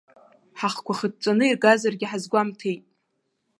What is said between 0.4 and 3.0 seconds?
Ҳахқәа хыҵәҵәаны иргазаргьы ҳазгәамҭеит!